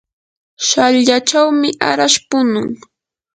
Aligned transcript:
shallachawmi 0.67 1.69
arash 1.89 2.17
punun. 2.29 2.69